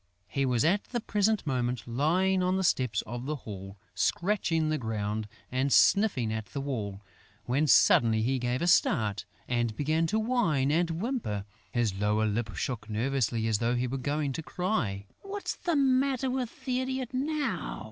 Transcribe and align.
He 0.27 0.47
was 0.47 0.65
at 0.65 0.85
the 0.85 0.99
present 0.99 1.45
moment 1.45 1.87
lying 1.87 2.41
on 2.41 2.57
the 2.57 2.63
steps 2.63 3.03
of 3.03 3.27
the 3.27 3.35
hall, 3.35 3.77
scratching 3.93 4.69
the 4.69 4.79
ground 4.79 5.27
and 5.51 5.71
sniffing 5.71 6.33
at 6.33 6.47
the 6.47 6.59
wall, 6.59 7.03
when 7.45 7.67
suddenly 7.67 8.23
he 8.23 8.39
gave 8.39 8.63
a 8.63 8.65
start 8.65 9.25
and 9.47 9.75
began 9.75 10.07
to 10.07 10.17
whine 10.17 10.71
and 10.71 10.89
whimper! 10.89 11.45
His 11.71 11.93
lower 11.93 12.25
lip 12.25 12.55
shook 12.55 12.89
nervously 12.89 13.45
as 13.45 13.59
though 13.59 13.75
he 13.75 13.85
were 13.85 13.99
going 13.99 14.33
to 14.33 14.41
cry. 14.41 15.05
"What's 15.21 15.55
the 15.55 15.75
matter 15.75 16.31
with 16.31 16.65
the 16.65 16.79
idiot 16.81 17.13
now?" 17.13 17.79